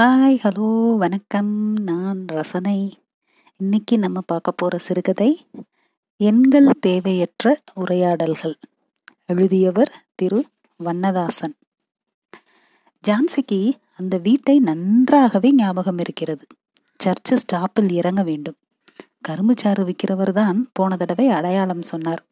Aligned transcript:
Hi 0.00 0.38
hello 0.42 0.96
வணக்கம். 0.96 1.72
நான் 1.72 2.26
ரசனை. 2.26 2.98
இன்னைக்கு 3.56 3.98
நம்ம 3.98 4.20
பார்க்க 4.20 4.50
போகிற 4.50 4.78
சிறுகதை 4.78 5.46
எண்கள் 6.16 6.78
தேவையற்ற 6.80 7.60
உரையாடல்கள். 7.74 8.56
எழுதியவர் 9.26 10.04
திரு. 10.14 10.44
வண்ணதாசன். 10.76 11.54
ஜான்சிக்கு 13.08 13.72
அந்த 13.96 14.18
வீட்டை 14.18 14.58
நன்றாகவே 14.58 15.54
ஞாபகம் 15.54 15.98
இருக்கிறது. 15.98 16.46
சர்ச்சு 17.04 17.36
ஸ்டாப்பில் 17.36 17.92
இறங்க 17.92 18.22
வேண்டும். 18.22 18.56
கரும்புச்சாறு 19.28 19.92
விற்கிறவர் 19.92 20.32
தான் 20.32 20.70
போன 20.72 20.96
தடவை 20.96 21.28
அடையாளம் 21.28 21.82
சொன்னார். 21.82 22.26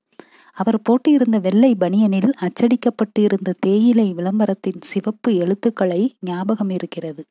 அவர் 0.53 0.83
போட்டியிருந்த 0.83 1.39
வெள்ளை 1.39 1.77
பனியனில் 1.80 2.33
அச்சடிக்கப்பட்டு 2.41 3.19
இருந்த 3.19 3.55
தேயிலை 3.59 4.12
விளம்பரத்தின் 4.12 4.80
சிவப்பு 4.80 5.35
எழுத்துக்களை 5.35 6.17
ஞாபகம் 6.21 6.71
இருக்கிறது. 6.71 7.25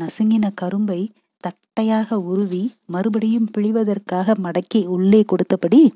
நசுங்கின 0.00 0.50
கரும்பை 0.54 1.00
தட்டையாக 1.40 2.14
உருவி 2.14 2.74
மறுபடியும் 2.86 3.48
பிழிவதற்காக 3.58 4.34
மடக்கி 4.44 4.86
உள்ளே 4.86 5.24
கொடுத்தபடி 5.32 5.90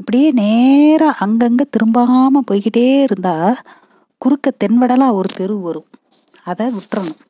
இப்படியே 0.00 0.30
நேராக 0.30 1.26
அங்கங்க 1.26 1.62
திரும்பாம 1.70 2.40
போய்கிட்டே 2.50 3.02
இருந்தா 3.02 3.62
குறுக்க 4.18 4.52
தென்வடலா 4.64 5.12
ஒரு 5.12 5.28
தெரு 5.34 5.56
வரும். 5.58 5.86
அதை 6.44 6.66
விட்டுறணும். 6.66 7.20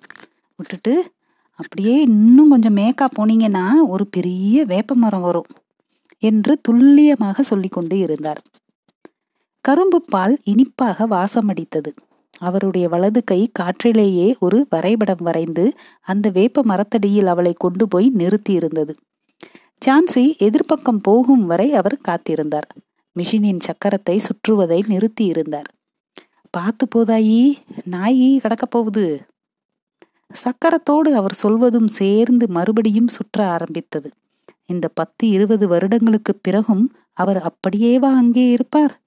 விட்டுட்டு 0.57 1.11
அப்படியே 1.55 2.01
இன்னும் 2.03 2.49
கொஞ்சம் 2.49 2.77
மேக்கா 2.77 3.07
போனீங்கன்னா 3.19 3.65
ஒரு 3.89 4.07
பெரிய 4.07 4.65
வேப்ப 4.65 4.95
மரம் 4.95 5.21
வரும் 5.21 5.51
என்று 6.19 6.61
துல்லியமாக 6.61 7.43
சொல்லிக்கொண்டு 7.43 7.99
இருந்தார். 7.99 8.41
கரும்பு 9.61 10.03
பால் 10.03 10.41
இனிப்பாக 10.45 11.07
வாசமடித்தது. 11.07 11.91
அவருடைய 12.39 12.89
வலது 12.89 13.25
கை 13.25 13.51
காற்றிலேயே 13.59 14.39
ஒரு 14.39 14.67
வரைபடம் 14.71 15.23
வரைந்து 15.23 15.73
அந்த 16.01 16.31
வேப்ப 16.31 16.63
மரத்தடியில் 16.63 17.27
அவளை 17.27 17.53
கொண்டு 17.53 17.89
போய் 17.89 18.13
நிறுத்தியிருந்தது 18.17 18.95
சான்சி 19.87 20.37
எதிர்ப்பக்கம் 20.39 20.99
போகும் 21.03 21.47
வரை 21.47 21.75
அவர் 21.75 22.01
காத்திருந்தார். 22.09 22.69
மிஷினின் 23.17 23.59
சக்கரத்தை 23.59 24.19
சுற்றுவதை 24.19 24.87
நிறுத்தி 24.87 25.25
இருந்தார். 25.25 25.69
பார்த்து 26.51 26.89
போதாயி 26.95 27.59
நாயி 27.85 28.39
கடக்கப் 28.39 28.71
போகுது. 28.71 29.27
சக்கரத்தோடு 30.45 31.15
அவர் 31.15 31.35
சொல்வதும் 31.35 31.89
சேர்ந்து 31.89 32.49
மறுபடியும் 32.49 33.09
சுற்ற 33.09 33.47
ஆரம்பித்தது. 33.47 34.11
இந்த 34.67 34.89
பத்து 34.89 35.29
இருபது 35.29 35.69
வருடங்களுக்கு 35.69 36.35
பிறகும் 36.35 36.95
அவர் 37.13 37.51
அப்படியேவா 37.51 38.11
அங்கே 38.15 38.51
இருப்பார்? 38.51 39.01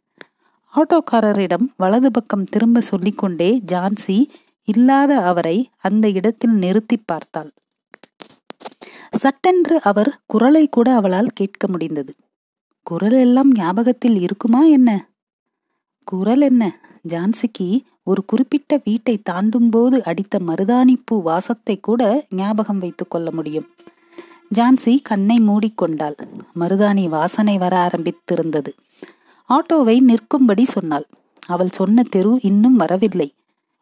ஆட்டோக்காரரிடம் 0.75 1.67
வலது 1.77 2.11
பக்கம் 2.11 2.43
திரும்ப 2.43 2.81
சொல்லிக்கொண்டே 2.81 3.61
ஜான்சி 3.71 4.27
இல்லாத 4.63 5.17
அவரை 5.21 5.69
அந்த 5.77 6.09
இடத்தில் 6.09 6.51
நிறுத்தி 6.51 6.97
பார்த்தாள். 6.97 7.51
சட்டென்று 9.09 9.81
அவர் 9.81 10.21
குரலை 10.25 10.67
கூட 10.69 10.95
அவளால் 10.95 11.27
கேட்க 11.27 11.67
முடிந்தது. 11.67 12.15
குரல் 12.83 13.17
எல்லாம் 13.17 13.51
ஞாபகத்தில் 13.51 14.19
இருக்குமா 14.19 14.63
என்ன? 14.63 15.09
குரல் 16.03 16.41
என்ன? 16.41 16.79
ஜான்சிக்கு 17.07 17.81
ஒரு 18.03 18.25
குறிப்பிட்ட 18.25 18.79
வீட்டை 18.83 19.17
தாண்டும் 19.17 19.69
போது 19.69 20.03
அடித்த 20.03 20.39
மருதாணிப்பூ 20.39 21.21
வாசத்தை 21.21 21.79
கூட 21.79 22.25
ஞாபகம் 22.29 22.79
வைத்துக் 22.79 23.09
கொள்ள 23.09 23.31
முடியும். 23.31 23.69
ஜான்சி 24.55 25.01
கண்ணை 25.01 25.37
மூடிக்கொண்டாள். 25.37 26.17
மருதாணி 26.59 27.09
வாசனை 27.09 27.57
வர 27.57 27.87
ஆரம்பித்திருந்தது. 27.87 28.71
ஆட்டோவை 29.49 29.95
நிற்கும்படி 29.99 30.65
சொன்னாள். 30.65 31.05
அவள் 31.45 31.69
சொன்ன 31.69 32.03
தெரு 32.09 32.39
இன்னும் 32.41 32.75
வரவில்லை. 32.75 33.29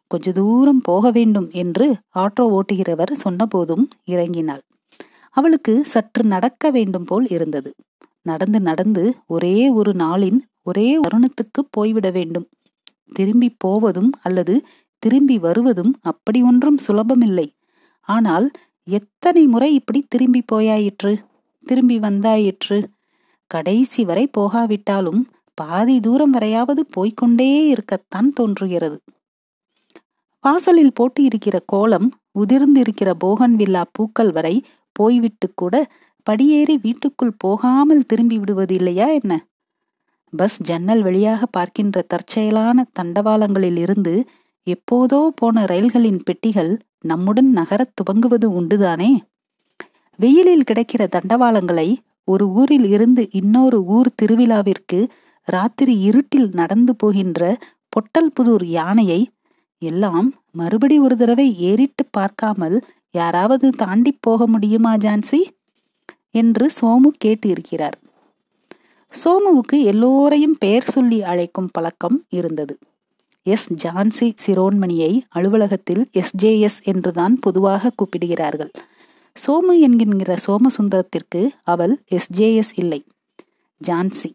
கொஞ்ச 0.06 0.32
தூரம் 0.32 0.80
போக 0.80 1.10
வேண்டும் 1.10 1.48
என்று 1.52 1.86
ஆட்டோ 2.14 2.44
ஓட்டுகிறவர் 2.56 3.12
சொன்னபோதும் 3.24 3.84
இறங்கினாள். 4.06 4.62
அவளுக்கு 5.30 5.84
சற்று 5.84 6.22
நடக்க 6.24 6.70
வேண்டும் 6.70 7.04
போல் 7.04 7.26
இருந்தது. 7.26 7.70
நடந்து 8.22 8.60
நடந்து 8.60 9.04
ஒரே 9.26 9.68
ஒரு 9.68 9.92
நாளின் 9.92 10.40
ஒரே 10.62 10.88
வருணத்துக்கு 11.00 11.60
போய்விட 11.70 12.10
வேண்டும். 12.10 12.46
திரும்பி 13.12 13.48
போவதும் 13.58 14.10
அல்லது 14.22 14.54
திரும்பி 15.02 15.38
வருவதும் 15.38 15.92
அப்படி 16.00 16.42
ஒன்றும் 16.42 16.78
சுலபமில்லை. 16.86 17.48
ஆனால் 18.08 18.50
எத்தனை 18.88 19.46
முறை 19.46 19.74
இப்படி 19.74 20.00
திரும்பி 20.08 20.42
போயாயிற்று? 20.52 21.12
திரும்பி 21.66 21.98
வந்தாயிற்று? 21.98 22.78
கடைசி 23.46 24.04
வரை 24.04 24.30
போகாவிட்டாலும் 24.38 25.22
பாதி 25.54 26.00
தூரம் 26.00 26.34
வரையாவது 26.34 26.82
போய்கொண்டே 26.96 27.66
இருக்கத்தான் 27.66 28.30
தோன்றுகிறது. 28.30 29.02
வாசலில் 30.40 30.92
போட்டு 30.92 31.22
இருக்கிற 31.22 31.62
கோலம் 31.66 32.12
உதிர்ந்திருக்கிற 32.38 33.10
போகன் 33.18 33.54
வில்லா 33.54 33.82
பூக்கள் 33.92 34.32
வரை 34.32 34.64
போய்விட்டு 34.92 35.52
கூட 35.54 35.74
படியேறி 36.22 36.78
வீட்டுக்குள் 36.78 37.34
போகாமல் 37.38 38.04
திரும்பி 38.04 38.38
விடுவது 38.38 38.74
இல்லையா 38.74 39.06
என்ன? 39.06 39.46
பஸ் 40.30 40.62
ஜன்னல் 40.62 41.02
வழியாக 41.02 41.46
பார்க்கின்ற 41.46 42.02
தற்செயலான 42.02 42.84
தண்டவாளங்களில் 43.00 43.78
இருந்து 43.78 44.24
எப்போதோ 44.66 45.28
போன 45.34 45.64
ரயில்களின் 45.64 46.22
பெட்டிகள் 46.24 46.78
நம்முடன் 47.00 47.50
நகரத் 47.50 47.94
துவங்குவது 47.96 48.44
உண்டுதானே? 48.44 49.10
வெயிலில் 50.16 50.64
கிடைக்கிற 50.70 51.06
தண்டவாளங்களை 51.16 51.96
ஒரு 52.24 52.48
ஊரில் 52.48 52.84
இருந்து 52.84 53.28
இன்னொரு 53.30 53.84
ஊர் 53.84 54.10
திருவிழாவிற்கு 54.22 55.08
ராத்திரி 55.48 56.00
இருட்டில் 56.00 56.48
நடந்து 56.52 56.96
போகின்ற 56.96 57.58
பொட்டல்புதூர் 57.92 58.64
யானையை 58.64 59.30
எல்லாம் 59.78 60.34
மறுபடி 60.52 60.98
ஒரு 60.98 61.16
தடவை 61.16 61.58
ஏறிட்டு 61.58 62.06
பார்க்காமல் 62.10 62.84
யாராவது 63.10 63.70
தாண்டி 63.70 64.18
போக 64.20 64.46
முடியுமா 64.46 64.96
ஜான்சி? 64.96 65.40
என்று 66.30 66.70
சோமு 66.80 67.10
கேட்டு 67.18 67.48
இருக்கிறார் 67.48 67.98
சோமுவுக்கு 69.12 69.82
எல்லோரையும் 69.82 70.56
பெயர் 70.58 70.84
சொல்லி 70.84 71.22
அழைக்கும் 71.22 71.68
பழக்கம் 71.72 72.24
இருந்தது. 72.28 72.78
எஸ். 73.46 73.72
ஜான்சி 73.72 74.32
சிரோன்மணியை 74.46 75.20
அலுவலகத்தில் 75.28 76.10
எஸ்ஜேஎஸ் 76.12 76.78
என்றுதான் 76.84 77.38
பொதுவாக 77.40 77.90
கூப்பிடுகிறார்கள். 77.90 78.70
சோமு 79.36 79.78
என்கின்ற 79.80 80.36
சோமசுந்தரத்திற்கு 80.46 81.48
அவள் 81.62 82.04
எஸ்ஜேஎஸ் 82.10 82.72
இல்லை. 82.74 83.04
ஜான்சி. 83.80 84.30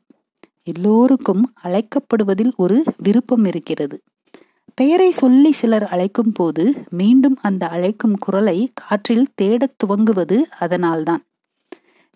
எல்லோருக்கும் 0.75 1.53
அழைக்கப்படுவதில் 1.63 2.55
ஒரு 2.55 2.83
விருப்பம் 2.97 3.45
இருக்கிறது. 3.45 4.01
பெயரை 4.75 5.11
சொல்லி 5.11 5.51
சிலர் 5.51 5.85
அழைக்கும் 5.87 6.31
போது 6.31 6.73
மீண்டும் 6.89 7.37
அந்த 7.41 7.67
அழைக்கும் 7.67 8.17
குரலை 8.17 8.71
காற்றில் 8.73 9.27
தேடத் 9.35 9.75
துவங்குவது 9.83 10.41
அதனால்தான். 10.59 11.21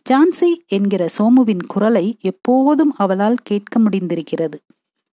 ஜான்சி 0.09 0.49
என்கிற 0.67 1.07
சோமுவின் 1.17 1.63
குரலை 1.67 2.17
எப்போதும் 2.21 2.93
அவளால் 2.95 3.37
கேட்க 3.43 3.79
முடிந்திருக்கிறது. 3.79 4.57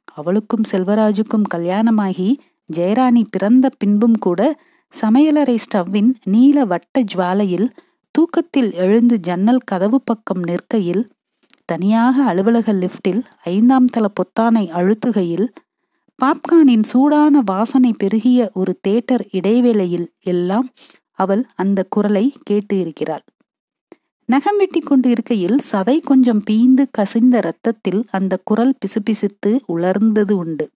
அவளுக்கும் 0.04 0.64
செல்வராஜுக்கும் 0.72 1.48
கல்யாணமாகி 1.56 2.38
ஜெயராணி 2.76 3.24
பிறந்த 3.30 3.70
பின்பும் 3.78 4.18
கூட 4.18 4.60
சமையலறை 5.02 5.58
ஸ்டவ்வின் 5.58 6.14
நீல 6.24 6.66
வட்ட 6.66 7.04
ஜுவாலையில் 7.14 7.70
தூக்கத்தில் 8.12 8.74
எழுந்து 8.74 9.20
ஜன்னல் 9.20 9.66
கதவு 9.66 10.02
பக்கம் 10.02 10.44
நிற்கையில் 10.44 11.04
தனியாக 11.66 12.24
அலுவலக 12.24 12.74
லிப்டில் 12.74 13.22
ஐந்தாம் 13.44 13.86
தள 13.86 14.08
பொத்தானை 14.14 14.70
அழுத்துகையில் 14.72 15.48
பாப்கானின் 16.20 16.84
சூடான 16.84 17.42
வாசனை 17.46 17.94
பெருகிய 17.98 18.52
ஒரு 18.54 18.80
தேட்டர் 18.88 19.24
இடைவேளையில் 19.32 20.14
எல்லாம் 20.22 20.70
அவள் 21.12 21.46
அந்த 21.56 21.86
குரலை 21.90 22.34
கேட்டு 22.44 22.80
இருக்கிறாள் 22.80 23.24
நகம் 24.26 24.58
வெட்டி 24.58 24.80
கொண்டு 24.80 25.10
இருக்கையில் 25.10 25.58
சதை 25.72 26.00
கொஞ்சம் 26.00 26.42
பீந்து 26.50 26.86
கசிந்த 26.92 27.40
ரத்தத்தில் 27.40 28.06
அந்த 28.12 28.40
குரல் 28.44 28.78
பிசுபிசுத்து 28.86 29.60
உலர்ந்தது 29.68 30.32
உண்டு. 30.32 30.72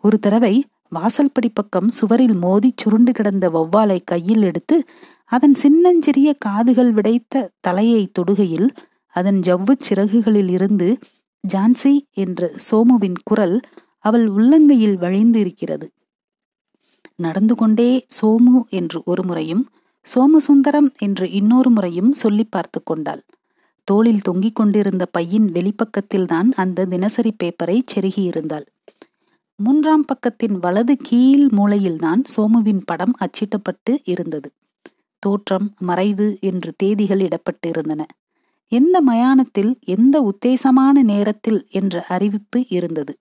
ஒரு 0.00 0.18
தடவை 0.18 0.64
வாசல்படி 0.88 1.48
பக்கம் 1.48 1.88
சுவரில் 1.88 2.34
மோதி 2.34 2.72
சுருண்டு 2.76 3.12
கிடந்த 3.12 3.48
வௌவாலை 3.48 3.98
கையில் 4.04 4.42
எடுத்து 4.42 4.84
அதன் 5.24 5.54
சின்னஞ்சிறிய 5.54 6.32
காதுகள் 6.38 6.94
விடைத்த 6.94 7.48
தலையை 7.60 8.10
தொடுகையில் 8.12 8.68
அதன் 9.16 9.40
ஜவ்வு 9.40 9.74
சிறகுகளில் 9.88 10.50
இருந்து 10.50 10.88
ஜான்சி 11.44 11.92
என்ற 12.14 12.50
சோமுவின் 12.70 13.18
குரல் 13.24 13.56
அவள் 13.98 14.26
உள்ளங்கையில் 14.28 14.98
வழிந்து 14.98 15.38
இருக்கிறது 15.40 15.86
நடந்து 17.16 17.54
கொண்டே 17.54 17.90
சோமு 18.16 18.60
என்று 18.70 18.98
ஒரு 19.04 19.22
முறையும் 19.24 19.64
சோமசுந்தரம் 20.06 20.88
என்று 20.98 21.26
இன்னொரு 21.30 21.70
முறையும் 21.70 22.12
சொல்லி 22.12 22.44
பார்த்து 22.44 22.80
கொண்டாள். 22.82 23.22
தோளில் 23.88 24.20
தொங்கிக் 24.20 24.54
கொண்டிருந்த 24.54 25.04
பையின் 25.18 25.48
வெளிப்பக்கத்தில்தான் 25.50 26.48
அந்த 26.54 26.86
தினசரி 26.86 27.32
பேப்பரை 27.42 27.76
செருகியிருந்தாள் 27.94 28.66
மூன்றாம் 29.58 30.04
பக்கத்தின் 30.04 30.56
வலது 30.58 30.94
கீழ் 31.02 31.44
மூலையில்தான் 31.56 32.22
சோமுவின் 32.34 32.82
படம் 32.84 33.14
அச்சிட்டப்பட்டு 33.20 33.94
இருந்தது. 34.04 34.48
தோற்றம் 35.22 35.68
மறைவு 35.78 36.28
என்று 36.40 36.70
தேதிகள் 36.76 37.18
இடப்பட்டு 37.18 37.68
இருந்தன 37.68 38.02
எந்த 38.72 39.00
மயானத்தில் 39.00 39.78
எந்த 39.84 40.16
உத்தேசமான 40.20 41.02
நேரத்தில் 41.02 41.66
என்ற 41.70 42.04
அறிவிப்பு 42.08 42.66
இருந்தது. 42.68 43.18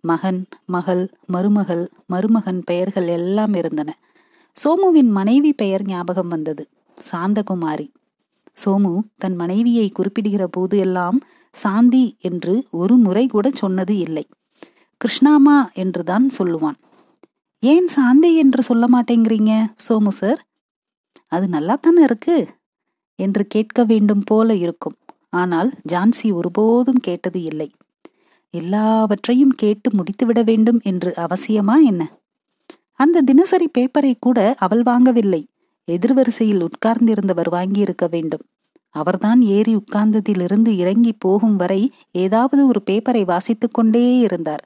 மகன் 0.00 0.46
மகள் 0.66 1.10
மருமகள் 1.26 1.90
மருமகன் 2.06 2.62
பெயர்கள் 2.64 3.08
எல்லாம் 3.08 3.54
இருந்தன. 3.54 3.98
சோமுவின் 4.56 5.10
மனைவி 5.10 5.52
பெயர் 5.52 5.84
ஞாபகம் 5.86 6.28
வந்தது. 6.28 6.68
சாந்தகுமாரி. 7.10 7.88
சோமு 8.64 9.00
தன் 9.18 9.34
மனைவியை 9.34 9.88
குறிப்பிடுகிற 9.88 10.46
போது 10.46 10.78
எல்லாம் 10.78 11.20
சாந்தி 11.52 12.16
என்று 12.20 12.66
ஒரு 12.70 12.96
முறை 12.96 13.26
கூட 13.26 13.50
சொன்னது 13.54 13.98
இல்லை. 13.98 14.28
கிருஷ்ணாமா 15.00 15.72
என்றுதான் 15.72 16.30
சொல்லுவான். 16.38 16.78
ஏன் 17.62 17.88
சாந்தி 17.88 18.36
என்று 18.36 18.62
சொல்ல 18.62 18.86
மாட்டேங்கிறீங்க? 18.92 19.52
சோமு 19.88 20.08
சார் 20.08 20.46
அது 21.28 21.48
நல்லா 21.48 21.74
தானே 21.80 22.02
இருக்கு? 22.02 22.36
என்று 23.22 23.44
கேட்க 23.46 23.84
வேண்டும் 23.84 24.24
போல 24.24 24.54
இருக்கும். 24.54 24.96
ஆனால் 25.34 25.70
ஜான்சி 25.92 26.28
ஒருபோதும் 26.32 27.00
கேட்டது 27.00 27.40
இல்லை. 27.42 27.68
எல்லாவற்றையும் 28.54 29.54
கேட்டு 29.56 29.88
முடித்துவிட 29.90 30.40
வேண்டும் 30.44 30.80
என்று 30.82 31.10
அவசியமா 31.16 31.76
என்ன? 31.86 32.02
அந்த 33.00 33.22
தினசரி 33.22 33.68
பேப்பரை 33.78 34.14
கூட 34.20 34.38
அவள் 34.58 34.82
வாங்கவில்லை. 34.82 35.42
எதிர்வரிசையில் 35.88 36.64
உட்கார்ந்திருந்தவர் 36.66 37.50
வாங்கியிருக்க 37.52 38.04
வேண்டும். 38.10 38.44
அவர்தான் 38.94 39.40
ஏறி 39.54 39.72
உட்கார்ந்ததிலிருந்து 39.76 40.70
இறங்கி 40.76 41.12
போகும் 41.18 41.56
வரை 41.56 41.82
ஏதாவது 42.18 42.62
ஒரு 42.66 42.80
பேப்பரை 42.90 43.22
வாசித்துக் 43.24 43.74
கொண்டே 43.74 44.04
இருந்தார். 44.18 44.64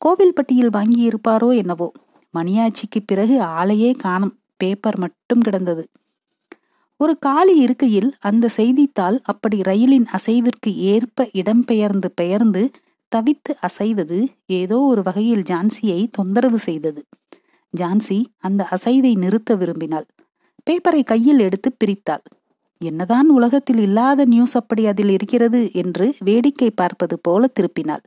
கோவில்பட்டியில் 0.00 0.74
வாங்கியிருப்பாரோ 0.76 1.48
என்னவோ. 1.56 1.88
மணியாட்சிக்கு 2.34 3.00
பிறகு 3.06 3.36
ஆளையே 3.52 3.90
காணும் 3.98 4.34
பேப்பர் 4.56 4.98
மட்டும் 4.98 5.40
கிடந்தது. 5.40 5.84
ஒரு 7.00 7.18
காலி 7.18 7.54
இருக்கையில் 7.56 8.08
அந்த 8.20 8.46
செய்தித்தாள் 8.56 9.16
அப்படி 9.22 9.58
ரயிலின் 9.62 10.06
அசைவிற்கு 10.12 10.70
ஏற்ப 10.84 11.26
இடம்பெயர்ந்து 11.32 12.08
பெயர்ந்து 12.14 12.62
தவித்து 13.12 13.52
அசைவது 13.60 14.18
ஏதோ 14.46 14.78
ஒரு 14.80 15.02
வகையில் 15.02 15.42
ஜான்சியை 15.42 16.00
தொந்தரவு 16.10 16.58
செய்தது. 16.58 17.00
ஜான்சி 17.74 18.18
அந்த 18.38 18.62
அசைவை 18.70 19.12
நிறுத்த 19.18 19.56
விரும்பினாள். 19.56 20.06
பேப்பரை 20.66 21.02
கையில் 21.02 21.38
எடுத்து 21.38 21.70
பிரித்தாள். 21.72 22.24
என்னதான் 22.80 23.28
உலகத்தில் 23.28 23.78
இல்லாத 23.78 24.24
நியூஸ் 24.24 24.56
அப்படி 24.56 24.86
அதில் 24.86 25.08
இருக்கிறது 25.08 25.60
என்று 25.72 26.06
வேடிக்கை 26.18 26.70
பார்ப்பது 26.70 27.18
போல 27.20 27.50
திருப்பினாள். 27.60 28.04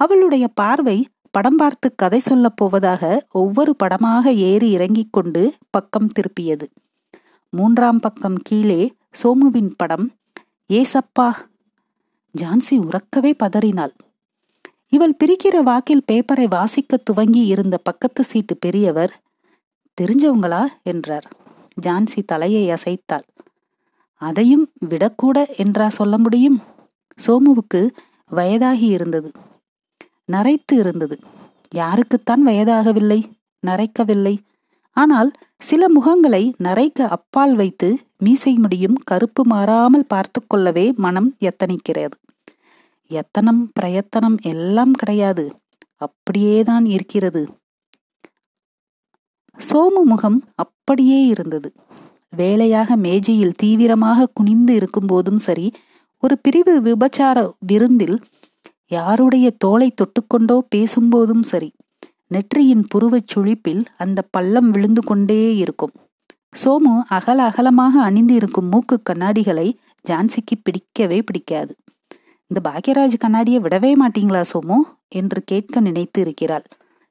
அவளுடைய 0.00 0.48
பார்வை 0.54 0.98
படம் 1.30 1.56
பார்த்து 1.56 1.88
கதை 1.94 2.18
சொல்லப் 2.20 2.56
போவதாக 2.56 3.04
ஒவ்வொரு 3.32 3.72
படமாக 3.76 4.32
ஏறி 4.32 4.70
இறங்கிக் 4.70 5.12
கொண்டு 5.12 5.42
பக்கம் 5.70 6.10
திருப்பியது. 6.18 6.66
மூன்றாம் 7.54 8.00
பக்கம் 8.00 8.34
கீழே 8.34 8.92
சோமுவின் 9.22 9.70
படம் 9.76 10.12
ஏசப்பா 10.68 11.32
ஜான்சி 12.38 12.70
உறக்கவே 12.70 13.32
பதறினாள். 13.36 13.94
இவள் 14.88 15.16
பிரிக்கிற 15.24 15.62
வாக்கில் 15.62 16.04
பேப்பரை 16.12 16.44
வாசிக்க 16.48 16.96
துவங்கி 16.96 17.46
இருந்த 17.46 17.78
பக்கத்து 17.78 18.24
சீட்டு 18.24 18.56
பெரியவர் 18.56 19.22
தெரிஞ்சவங்களா? 20.00 20.66
என்றார். 20.82 21.28
ஜான்சி 21.82 22.24
தலையை 22.26 22.64
அசைத்தாள். 22.70 23.26
அதையும் 24.14 24.72
விடக்கூட 24.88 25.56
என்றா 25.56 25.88
சொல்ல 25.88 26.18
முடியும்? 26.18 26.62
சோமுவுக்கு 27.26 27.90
வயதாகி 28.30 28.86
இருந்தது. 28.88 29.30
நரைத்து 30.32 30.72
இருந்தது. 30.72 31.18
யாருக்குத்தான் 31.74 32.42
வயதாகவில்லை? 32.46 33.20
நரைக்கவில்லை. 33.66 34.36
ஆனால் 34.96 35.30
சில 35.60 35.86
முகங்களை 35.88 36.42
நரைக்க 36.62 37.06
அப்பால் 37.08 37.54
வைத்து 37.54 37.88
மீசை 38.18 38.52
முடியும் 38.54 38.96
கருப்பு 39.04 39.42
மாறாமல் 39.44 40.06
பார்த்து 40.06 40.40
கொள்ளவே 40.46 40.86
மனம் 40.96 41.28
எத்தனிக்கிறது. 41.40 42.16
எத்தனம் 43.10 43.62
பிரயத்தனம் 43.72 44.36
எல்லாம் 44.42 44.92
கிடையாது. 44.92 45.44
அப்படியேதான் 45.96 46.86
இருக்கிறது. 46.86 47.42
சோமு 49.58 50.02
முகம் 50.04 50.38
அப்படியே 50.54 51.20
இருந்தது. 51.26 51.68
வேலையாக 52.32 52.96
மேஜையில் 52.96 53.58
தீவிரமாக 53.62 54.30
குனிந்து 54.34 54.74
இருக்கும் 54.74 55.06
போதும் 55.06 55.38
சரி 55.38 55.66
ஒரு 56.22 56.34
பிரிவு 56.38 56.74
விபச்சார 56.80 57.38
விருந்தில் 57.66 58.16
யாருடைய 58.88 59.46
தோலை 59.58 59.88
தொட்டுக்கொண்டோ 60.00 60.56
பேசும்போதும் 60.74 61.44
சரி 61.44 61.70
நெற்றியின் 62.26 62.86
புருவச் 62.94 63.28
சுழிப்பில் 63.34 63.84
அந்த 63.98 64.22
பள்ளம் 64.30 64.70
விழுந்து 64.70 65.02
கொண்டே 65.02 65.56
இருக்கும். 65.56 65.90
சோமு 66.64 67.02
அகல 67.08 67.42
அகலமாக 67.42 68.02
அணிந்து 68.02 68.34
இருக்கும் 68.34 68.68
மூக்கு 68.68 69.02
கண்ணாடிகளை 69.10 69.72
ஜான்சிக்கு 70.08 70.56
பிடிக்கவே 70.62 71.22
பிடிக்காது. 71.22 71.76
இந்த 72.46 72.70
பாக்யராஜ் 72.70 73.12
கண்ணாடியை 73.18 73.60
விடவே 73.60 73.92
மாட்டீங்களா 73.94 74.44
சோமு? 74.52 74.74
என்று 75.08 75.42
கேட்க 75.42 75.80
நினைத்து 75.80 76.20
இருக்கிறாள். 76.20 76.62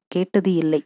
கேட்டது 0.07 0.53
இல்லை. 0.53 0.83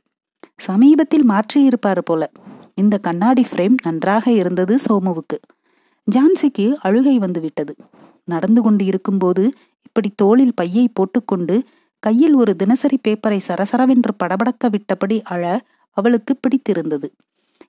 சமீபத்தில் 0.58 1.30
மாற்றியிருப்பார் 1.30 2.00
போல. 2.06 2.32
இந்த 2.76 2.98
கண்ணாடி 2.98 3.46
ஃப்ரேம் 3.52 3.76
நன்றாக 3.84 4.32
இருந்தது 4.32 4.80
சோமுவுக்கு. 4.90 5.38
ஜான்சிக்கு 6.12 6.74
அழுகை 6.74 7.18
வந்து 7.18 7.42
விட்டது 7.42 7.76
நடந்து 8.26 8.62
கொண்டு 8.62 8.86
இருக்கும்போது 8.86 9.52
இப்படி 9.84 10.10
தோளில் 10.16 10.54
பையை 10.54 10.88
போட்டுக்கொண்டு 10.88 11.64
கையில் 12.00 12.34
ஒரு 12.34 12.56
தினசரி 12.56 12.98
பேப்பரை 13.08 13.40
சரசரவென்று 13.48 14.12
படபடக்க 14.24 14.70
விட்டபடி 14.70 15.22
அழ 15.24 15.44
அவளுக்கு 15.98 16.36
பிடித்திருந்தது. 16.36 17.08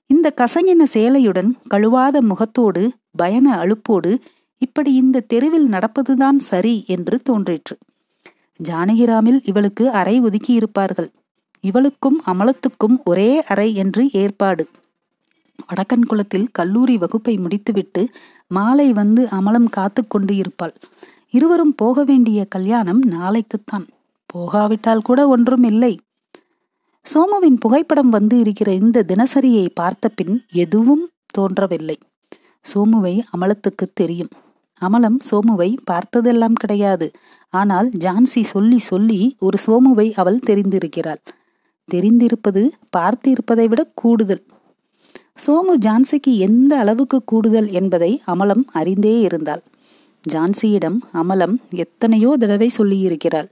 இந்த 0.05 0.33
கசங்கின 0.41 0.83
சேலையுடன் 0.93 1.49
கழுவாத 1.69 2.21
முகத்தோடு 2.21 2.83
பயண 3.11 3.45
அழுப்போடு 3.55 4.11
இப்படி 4.61 4.93
இந்த 4.93 5.25
தெருவில் 5.27 5.67
நடப்பதுதான் 5.69 6.39
சரி 6.41 6.75
என்று 6.87 7.21
தோன்றிற்று. 7.21 7.75
ஜானகிராமில் 8.59 9.39
இவளுக்கு 9.43 9.89
அறை 9.91 10.15
ஒதுக்கி 10.19 10.53
இருப்பார்கள் 10.53 11.09
இவளுக்கும் 11.63 12.21
அமலத்துக்கும் 12.25 12.97
ஒரே 13.03 13.43
அறை 13.43 13.75
என்று 13.75 14.03
ஏற்பாடு. 14.11 14.63
வடக்கன் 15.59 16.05
குளத்தில் 16.07 16.47
கல்லூரி 16.51 16.97
வகுப்பை 16.97 17.35
முடித்துவிட்டு 17.37 18.03
மாலை 18.47 18.93
வந்து 18.93 19.23
அமலம் 19.31 19.69
காத்து 19.69 20.01
கொண்டு 20.07 20.35
இருப்பாள் 20.35 20.75
இருவரும் 21.29 21.75
போக 21.75 22.03
வேண்டிய 22.03 22.45
கல்யாணம் 22.45 23.01
நாளைக்குத்தான். 23.11 23.87
போகாவிட்டால் 24.33 25.01
கூட 25.01 25.19
ஒன்றும் 25.27 25.63
இல்லை. 25.63 25.93
சோமுவின் 27.05 27.57
புகைப்படம் 27.59 28.09
வந்து 28.09 28.39
இருக்கிற 28.39 28.69
இந்த 28.73 29.03
தினசரியை 29.07 29.65
பார்த்த 29.73 30.09
பின் 30.09 30.35
எதுவும் 30.53 31.05
தோன்றவில்லை. 31.33 31.97
சோமுவை 32.65 33.15
அமலத்துக்கு 33.31 33.85
தெரியும். 33.93 34.31
அமலம் 34.81 35.17
சோமுவை 35.29 35.69
பார்த்ததெல்லாம் 35.91 36.53
கிடையாது. 36.53 37.07
ஆனால் 37.53 37.87
ஜான்சி 37.97 38.41
சொல்லி 38.43 38.79
சொல்லி 38.79 39.19
ஒரு 39.39 39.57
சோமுவை 39.65 40.07
அவள் 40.13 40.39
தெரிந்திருக்கிறாள். 40.45 41.21
தெரிந்திருப்பது 41.89 42.61
பார்த்திருப்பதை 42.97 43.65
விட 43.67 43.81
கூடுதல். 43.93 44.43
சோமு 45.45 45.73
ஜான்சிக்கு 45.85 46.31
எந்த 46.37 46.77
அளவுக்கு 46.77 47.17
கூடுதல் 47.25 47.69
என்பதை 47.71 48.11
அமலம் 48.25 48.63
அறிந்தே 48.71 49.19
இருந்தாள். 49.19 49.63
ஜான்சியிடம் 50.23 50.97
அமலம் 51.13 51.55
எத்தனையோ 51.75 52.31
தடவை 52.37 52.69
சொல்லியிருக்கிறாள். 52.77 53.49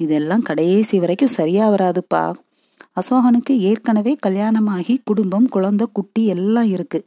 இதெல்லாம் 0.00 0.42
கடைசி 0.42 0.98
வரைக்கும் 0.98 1.28
சரியா 1.28 1.64
வராதுப்பா. 1.70 2.22
அசோகனுக்கு 2.92 3.54
ஏற்கனவே 3.60 4.12
கல்யாணமாகி 4.26 4.94
குடும்பம் 5.04 5.48
குழந்தை 5.48 5.86
குட்டி 5.92 6.26
எல்லாம் 6.26 6.68
இருக்கு. 6.68 7.00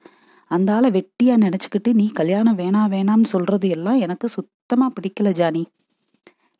அந்த 0.52 0.74
ஆளை 0.74 0.90
வெட்டியா 0.92 1.36
நினைச்சுக்கிட்டு 1.44 1.92
நீ 1.94 2.06
கல்யாணம் 2.12 2.58
வேணா 2.58 2.82
வேணாம்னு 2.90 3.24
சொல்றது 3.24 3.70
எல்லாம் 3.70 4.00
எனக்கு 4.00 4.28
சுத்தமா 4.28 4.88
பிடிக்கல 4.96 5.32
ஜானி 5.32 5.64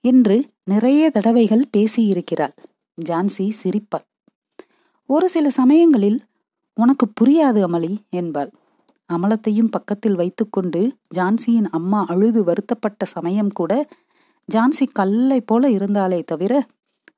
என்று 0.04 0.38
நிறைய 0.64 1.10
தடவைகள் 1.10 1.70
பேசியிருக்கிறாள். 1.78 2.56
ஜான்சி 2.98 3.46
சிரிப்பாள். 3.62 4.06
ஒரு 5.10 5.30
சில 5.30 5.50
சமயங்களில் 5.50 6.20
உனக்கு 6.78 7.06
புரியாது 7.20 7.60
அமளி 7.68 7.94
என்பாள். 8.10 8.52
அமலத்தையும் 9.14 9.72
பக்கத்தில் 9.72 10.16
வைத்துக்கொண்டு 10.16 10.82
ஜான்சியின் 11.16 11.68
அம்மா 11.72 12.06
அழுது 12.08 12.44
வருத்தப்பட்ட 12.44 13.06
சமயம் 13.06 13.52
கூட 13.52 13.72
ஜான்சி 14.50 14.86
கல்லை 14.94 15.40
போல 15.42 15.70
இருந்தாலே 15.70 16.20
தவிர 16.24 16.54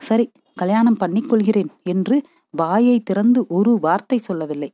சரி 0.01 0.25
கல்யாணம் 0.53 1.00
பண்ணிக்கொள்கிறேன் 1.00 1.72
என்று 1.84 2.15
வாயை 2.53 2.98
திறந்து 3.00 3.39
ஒரு 3.48 3.72
வார்த்தை 3.80 4.18
சொல்லவில்லை. 4.18 4.70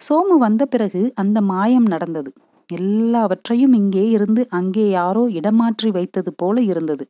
சோமு 0.00 0.34
வந்த 0.38 0.62
பிறகு 0.66 1.02
அந்த 1.14 1.38
மாயம் 1.40 1.86
நடந்தது. 1.86 2.30
எல்லாவற்றையும் 2.68 3.72
இங்கே 3.72 4.04
இருந்து 4.10 4.42
அங்கே 4.48 4.84
யாரோ 4.90 5.22
இடமாற்றி 5.28 5.90
வைத்தது 5.90 6.30
போல 6.32 6.60
இருந்தது. 6.62 7.04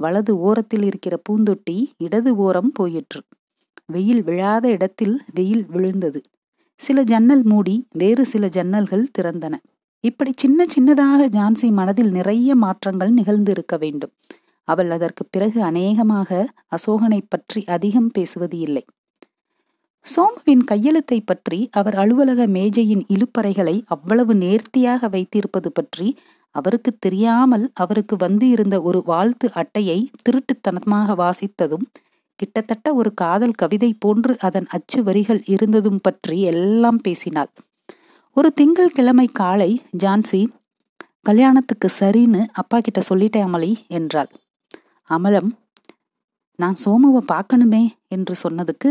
வலது 0.00 0.32
ஓரத்தில் 0.38 0.82
இருக்கிற 0.82 1.14
பூந்தொட்டி 1.28 1.76
இடது 1.96 2.30
ஓரம் 2.36 2.72
போயிற்று. 2.72 3.20
வெயில் 3.86 4.22
விழாத 4.22 4.64
இடத்தில் 4.68 5.16
வெயில் 5.34 5.64
விழுந்தது. 5.66 6.20
சில 6.80 6.98
ஜன்னல் 7.02 7.42
மூடி 7.42 7.74
வேறு 7.92 8.24
சில 8.26 8.46
ஜன்னல்கள் 8.48 9.06
திறந்தன. 9.18 9.54
இப்படி 10.04 10.32
சின்ன 10.36 10.64
சின்னதாக 10.74 11.26
ஜான்சி 11.28 11.68
மனதில் 11.70 12.10
நிறைய 12.10 12.54
மாற்றங்கள் 12.54 13.12
நிகழ்ந்து 13.12 13.50
இருக்க 13.54 13.74
வேண்டும். 13.76 14.12
அவள் 14.68 14.90
அதற்கு 14.90 15.22
பிறகு 15.24 15.58
அநேகமாக 15.62 16.30
அசோகனை 16.68 17.20
பற்றி 17.28 17.60
அதிகம் 17.66 18.10
பேசுவது 18.10 18.56
இல்லை. 18.58 18.84
சோமுவின் 20.06 20.64
கையெழுத்தை 20.64 21.18
பற்றி 21.20 21.58
அவர் 21.72 21.96
அலுவலக 21.96 22.46
மேஜையின் 22.48 23.04
இழுப்பறைகளை 23.08 23.76
அவ்வளவு 23.86 24.32
நேர்த்தியாக 24.34 25.08
வைத்திருப்பது 25.08 25.70
பற்றி 25.72 26.08
அவருக்கு 26.54 26.90
தெரியாமல் 26.98 27.66
அவருக்கு 27.74 28.14
வந்து 28.16 28.46
இருந்த 28.48 28.76
ஒரு 28.82 29.00
வாழ்த்து 29.06 29.46
அட்டையை 29.54 29.98
திருட்டுத்தனமாக 30.24 31.14
வாசித்ததும் 31.14 31.86
கிட்டத்தட்ட 32.40 32.88
ஒரு 32.94 33.10
காதல் 33.14 33.58
கவிதை 33.62 33.90
போன்று 33.98 34.32
அதன் 34.40 34.68
அச்சு 34.68 34.98
வரிகள் 35.02 35.40
இருந்ததும் 35.46 36.00
பற்றி 36.00 36.38
எல்லாம் 36.52 37.00
பேசினாள். 37.02 37.52
ஒரு 38.36 38.48
திங்கள் 38.52 38.92
கிழமை 38.92 39.24
காலை 39.32 39.68
ஜான்சி 39.98 40.38
கல்யாணத்துக்கு 41.22 41.88
சரின்னு 41.98 42.42
அப்பா 42.52 42.78
கிட்ட 42.78 43.00
சொல்லிட்டேன் 43.08 43.44
அமளி 43.44 43.72
என்றாள். 43.88 44.30
அமலம் 45.10 45.50
நான் 46.58 46.76
சோமுவை 46.84 47.20
பார்க்கணுமே 47.26 47.82
என்று 48.08 48.34
சொன்னதுக்கு 48.42 48.90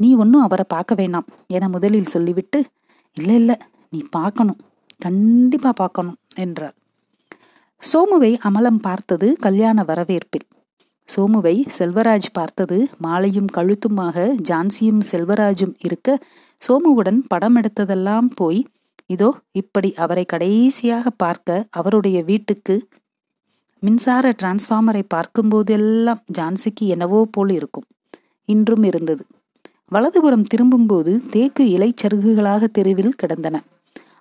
நீ 0.00 0.08
ஒன்றும் 0.16 0.42
அவரை 0.42 0.64
பார்க்க 0.68 0.94
வேணாம் 0.94 1.28
என 1.46 1.68
முதலில் 1.68 2.10
சொல்லிவிட்டு 2.10 2.60
இல்லை 3.16 3.34
இல்லை 3.34 3.56
நீ 3.88 4.00
பார்க்கணும் 4.10 4.60
கண்டிப்பாக 4.98 5.74
பார்க்கணும் 5.74 6.18
என்றாள். 6.34 6.74
சோமுவை 7.82 8.32
அமலம் 8.42 8.80
பார்த்தது 8.80 9.28
கல்யாண 9.38 9.82
வரவேற்பில். 9.82 10.46
சோமுவை 11.08 11.56
செல்வராஜ் 11.78 12.30
பார்த்தது 12.32 12.78
மாலையும் 12.98 13.50
கழுத்துமாக 13.52 14.26
ஜான்சியும் 14.48 15.02
செல்வராஜும் 15.10 15.74
இருக்க 15.78 16.18
சோமுவுடன் 16.62 17.18
படம் 17.26 17.56
எடுத்ததெல்லாம் 17.56 18.28
போய் 18.34 18.60
இதோ 19.06 19.28
இப்படி 19.52 19.94
அவரை 19.94 20.24
கடைசியாக 20.24 21.10
பார்க்க 21.10 21.66
அவருடைய 21.70 22.22
வீட்டுக்கு 22.22 22.74
மின்சார 23.82 24.32
டிரான்ஸ்ஃபார்மரை 24.42 25.02
பார்க்கும்போதெல்லாம் 25.14 26.22
ஜான்சிக்கு 26.38 26.86
என்னவோ 26.86 27.20
போல் 27.30 27.50
இருக்கும். 27.50 27.86
இன்றும் 28.48 28.82
இருந்தது. 28.82 29.22
வலதுபுறம் 29.88 30.44
திரும்பும்போது 30.44 31.12
தேக்கு 31.30 31.64
இலைச்சருகுகளாக 31.66 32.64
தெருவில் 32.72 33.16
கிடந்தன. 33.16 33.56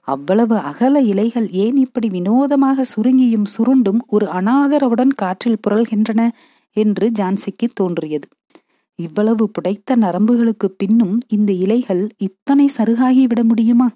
அவ்வளவு 0.04 0.56
அகல 0.62 1.02
இலைகள் 1.02 1.48
ஏன் 1.50 1.76
இப்படி 1.76 2.08
வினோதமாக 2.10 2.86
சுருங்கியும் 2.96 3.48
சுருண்டும் 3.58 4.02
ஒரு 4.08 4.26
அனாதரவுடன் 4.26 5.14
காற்றில் 5.16 5.62
புரள்கின்றன 5.68 6.22
என்று 6.78 7.08
ஜான்சிக்கு 7.10 7.68
தோன்றியது. 7.74 8.28
இவ்வளவு 9.00 9.44
புடைத்த 9.50 9.96
நரம்புகளுக்கு 9.96 10.68
பின்னும் 10.78 11.16
இந்த 11.28 11.52
இலைகள் 11.54 12.04
இத்தனை 12.18 12.66
சருகாகிவிட 12.78 13.42
முடியுமா? 13.44 13.88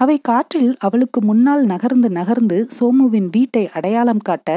அவை 0.00 0.16
காற்றில் 0.20 0.70
அவளுக்கு 0.78 1.20
முன்னால் 1.22 1.64
நகர்ந்து 1.64 2.08
நகர்ந்து 2.10 2.58
சோமுவின் 2.78 3.28
வீட்டை 3.30 3.64
அடையாளம் 3.68 4.22
காட்ட 4.22 4.48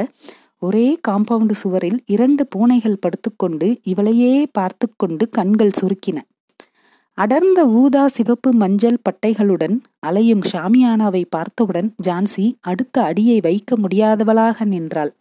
ஒரே 0.58 0.86
காம்பவுண்டு 1.08 1.54
சுவரில் 1.62 1.98
இரண்டு 2.06 2.42
பூனைகள் 2.46 3.00
படுத்துக்கொண்டு 3.00 3.66
இவளையே 3.84 4.34
பார்த்து 4.52 4.86
கொண்டு 4.96 5.24
கண்கள் 5.28 5.76
சுருக்கின. 5.80 6.18
அடர்ந்த 7.18 7.60
ஊதா 7.80 8.04
சிவப்பு 8.08 8.50
மஞ்சள் 8.52 9.02
பட்டைகளுடன் 9.06 9.76
அலையும் 9.98 10.44
ஷாமியானாவை 10.52 11.22
பார்த்தவுடன் 11.28 11.90
ஜான்சி 12.06 12.46
அடுத்த 12.60 12.96
அடியை 13.02 13.38
வைக்க 13.40 13.76
முடியாதவளாக 13.76 14.64
நின்றாள். 14.64 15.12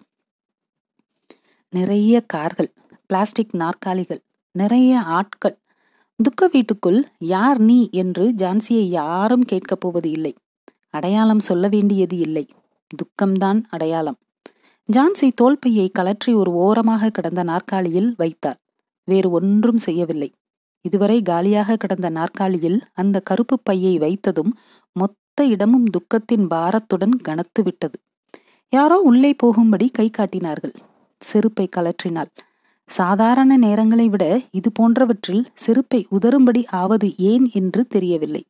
நிறைய 1.73 2.21
கார்கள் 2.25 2.71
பிளாஸ்டிக் 3.13 3.55
நாற்காலிகள். 3.55 4.21
நிறைய 4.51 4.99
ஆட்கள். 4.99 5.57
துக்க 6.23 6.47
வீட்டுக்குள் 6.47 7.05
யார் 7.17 7.59
நீ 7.59 7.89
என்று 7.91 8.31
ஜான்சியை 8.31 8.85
யாரும் 8.89 9.41
கேட்கப் 9.41 9.79
போவது 9.79 10.09
இல்லை. 10.09 10.35
அடையாளம் 10.89 11.39
சொல்ல 11.39 11.67
வேண்டியது 11.67 12.17
இல்லை. 12.17 12.47
துக்கம்தான் 12.97 13.67
அடையாளம். 13.69 14.17
ஜான்சி 14.89 15.31
தோல்பையை 15.41 15.91
கலற்றி 15.99 16.33
ஒரு 16.33 16.51
ஓரமாக 16.51 17.09
கிடந்த 17.09 17.43
நாற்காலியில் 17.43 18.13
வைத்தார். 18.17 18.57
வேறு 19.03 19.31
ஒன்றும் 19.31 19.77
செய்யவில்லை. 19.77 20.31
இதுவரை 20.81 21.21
காலியாக 21.21 21.75
கிடந்த 21.75 22.09
நாற்காலியில் 22.09 22.81
அந்த 22.93 23.19
கருப்பு 23.19 23.59
பையை 23.63 23.99
வைத்ததும் 23.99 24.51
மொத்த 24.93 25.45
இடமும் 25.45 25.85
துக்கத்தின் 25.89 26.47
பாரத்துடன் 26.47 27.15
கனத்து 27.21 27.63
விட்டது 27.63 27.99
யாரோ 28.69 28.99
உள்ளே 28.99 29.33
போகும்படி 29.33 29.89
கை 29.89 30.09
காட்டினார்கள். 30.09 30.73
செருப்பை 31.19 31.69
கலற்றினாள் 31.75 32.33
சாதாரண 32.87 33.51
நேரங்களை 33.57 34.07
விட 34.09 34.41
இது 34.51 34.71
போன்றவற்றில் 34.71 35.43
செருப்பை 35.53 36.07
உதறும்படி 36.11 36.61
ஆவது 36.71 37.07
ஏன் 37.17 37.49
என்று 37.53 37.87
தெரியவில்லை. 37.87 38.43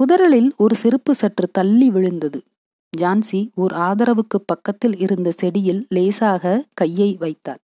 உதறலில் 0.00 0.50
ஒரு 0.56 0.74
செருப்பு 0.74 1.14
சற்று 1.14 1.48
தள்ளி 1.50 1.90
விழுந்தது. 1.90 2.40
ஜான்சி 2.92 3.40
ஓர் 3.54 3.72
ஆதரவுக்கு 3.72 4.38
பக்கத்தில் 4.46 4.96
இருந்த 4.98 5.32
செடியில் 5.32 5.86
லேசாக 5.88 6.64
கையை 6.74 7.16
வைத்தாள் 7.18 7.60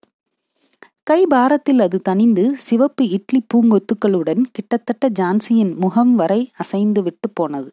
கை 1.02 1.26
பாரத்தில் 1.26 1.80
அது 1.80 1.98
தனிந்து 2.00 2.44
சிவப்பு 2.56 3.08
இட்லி 3.08 3.40
பூங்கொத்துக்களுடன் 3.54 4.40
கிட்டத்தட்ட 4.52 5.08
ஜான்சியின் 5.18 5.72
முகம் 5.76 6.14
வரை 6.14 6.38
அசைந்து 6.56 7.02
விட்டு 7.02 7.28
போனது. 7.30 7.70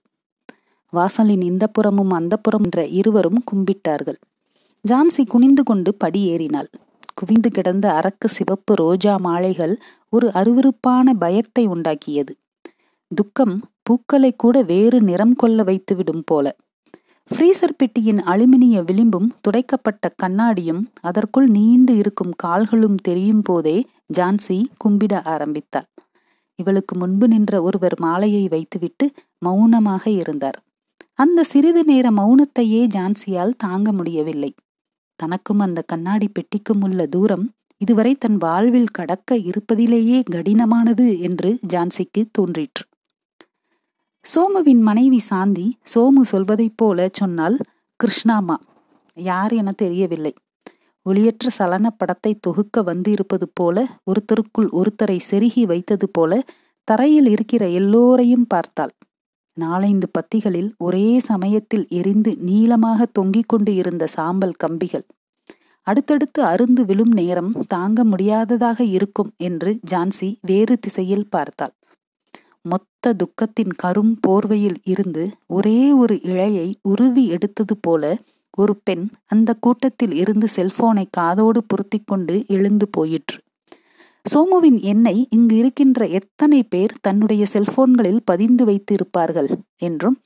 வாசலின் 0.93 1.41
இந்த 1.41 1.67
புறமும் 1.67 2.09
அந்த 2.09 2.37
புறம் 2.37 2.63
என்ற 2.63 2.85
இருவரும் 2.99 3.39
கும்பிட்டார்கள். 3.51 4.19
ஜான்சி 4.85 5.23
குனிந்து 5.27 5.63
கொண்டு 5.63 5.93
படி 5.93 6.21
ஏறினாள். 6.23 6.69
குவிந்து 7.13 7.49
கிடந்த 7.51 7.85
அரக்கு 7.91 8.27
சிவப்பு 8.27 8.73
ரோஜா 8.75 9.17
மாலைகள் 9.17 9.81
ஒரு 10.09 10.27
அருவருப்பான 10.33 11.13
பயத்தை 11.13 11.67
உண்டாக்கியது. 11.67 12.33
துக்கம் 13.11 13.55
பூக்களை 13.81 14.35
கூட 14.35 14.61
வேறு 14.61 15.01
நிறம் 15.01 15.35
கொள்ள 15.35 15.63
வைத்துவிடும் 15.63 16.23
போல. 16.25 16.55
ஃப்ரீசர் 17.31 17.77
பெட்டியின் 17.77 18.21
அலுமினிய 18.23 18.77
விளிம்பும் 18.81 19.29
துடைக்கப்பட்ட 19.41 20.09
கண்ணாடியும் 20.23 20.81
அதற்குள் 21.01 21.47
நீண்டு 21.47 21.97
இருக்கும் 21.97 22.33
கால்களும் 22.35 22.95
தெரியும் 22.95 23.41
போதே 23.41 23.85
ஜான்சி 24.13 24.57
கும்பிட 24.83 25.13
ஆரம்பித்தாள். 25.23 25.87
இவளுக்கு 26.55 26.95
முன்பு 26.95 27.27
நின்ற 27.27 27.61
ஒருவர் 27.61 27.95
மாலையை 27.99 28.47
வைத்துவிட்டு 28.47 29.05
மௌனமாக 29.37 30.09
இருந்தார். 30.09 30.59
அந்த 31.13 31.43
சிறிது 31.43 31.83
நேர 31.83 32.09
மௌனத்தையே 32.11 32.81
ஜான்சியால் 32.87 33.57
தாங்க 33.57 33.91
முடியவில்லை. 33.91 34.51
தனக்கும் 35.19 35.59
அந்த 35.59 35.79
கண்ணாடி 35.81 36.27
பெட்டிக்கும் 36.27 36.81
உள்ள 36.81 37.05
தூரம் 37.05 37.45
இதுவரை 37.81 38.15
தன் 38.15 38.37
வாழ்வில் 38.37 38.91
கடக்க 38.91 39.35
இருப்பதிலேயே 39.49 40.19
கடினமானது 40.31 41.07
என்று 41.19 41.49
ஜான்சிக்கு 41.73 42.21
தோன்றிற்று. 42.31 42.83
சோமுவின் 44.25 44.81
மனைவி 44.81 45.19
சாந்தி 45.19 45.65
சோமு 45.93 46.21
சொல்வதைப் 46.21 46.77
போல 46.77 47.07
சொன்னால் 47.11 47.57
கிருஷ்ணாமா 47.99 48.57
யார் 49.17 49.53
என 49.53 49.71
தெரியவில்லை. 49.71 50.33
ஒளியற்ற 51.05 51.47
சலன 51.57 51.87
படத்தை 51.97 52.31
தொகுக்க 52.39 52.81
வந்து 52.81 53.09
இருப்பது 53.11 53.47
போல 53.53 53.77
ஒருத்தருக்குள் 54.11 54.69
ஒருத்தரை 54.71 55.17
செருகி 55.29 55.63
வைத்தது 55.65 56.07
போல 56.09 56.41
தரையில் 56.87 57.27
இருக்கிற 57.27 57.63
எல்லோரையும் 57.69 58.47
பார்த்தாள். 58.47 58.93
நாலைந்து 59.53 60.07
பத்திகளில் 60.11 60.69
ஒரே 60.77 61.19
சமயத்தில் 61.19 61.85
எரிந்து 61.89 62.37
நீளமாக 62.37 63.05
தொங்கிக் 63.05 63.49
கொண்டு 63.49 63.75
இருந்த 63.75 64.07
சாம்பல் 64.07 64.53
கம்பிகள். 64.53 65.05
அடுத்தடுத்து 65.87 66.43
அருந்து 66.43 66.81
விழும் 66.85 67.13
நேரம் 67.13 67.53
தாங்க 67.67 68.03
முடியாததாக 68.03 68.83
இருக்கும் 68.83 69.31
என்று 69.37 69.79
ஜான்சி 69.91 70.29
வேறு 70.41 70.79
திசையில் 70.79 71.29
பார்த்தாள். 71.29 71.73
மொத்த 72.61 73.13
துக்கத்தின் 73.13 73.73
கரும் 73.83 74.13
போர்வையில் 74.27 74.77
இருந்து 74.83 75.23
ஒரே 75.47 75.91
ஒரு 75.91 76.15
இழையை 76.23 76.73
உருவி 76.81 77.27
எடுத்தது 77.27 77.77
போல 77.77 78.17
ஒரு 78.57 78.73
பெண் 78.83 79.05
அந்த 79.25 79.53
கூட்டத்தில் 79.53 80.13
இருந்து 80.13 80.47
செல்போனை 80.55 81.05
காதோடு 81.09 81.63
பொருத்தி 81.63 81.99
கொண்டு 82.05 82.45
எழுந்து 82.47 82.87
போயிற்று. 82.89 83.37
சோமுவின் 84.25 84.79
எண்ணை 84.81 85.27
இங்கு 85.29 85.55
இருக்கின்ற 85.57 86.07
எத்தனை 86.07 86.63
பேர் 86.63 86.93
தன்னுடைய 87.01 87.45
செல்போன்களில் 87.53 88.21
பதிந்து 88.25 88.65
வைத்து 88.65 88.93
இருப்பார்கள் 88.93 89.49
என்றும் 89.77 90.17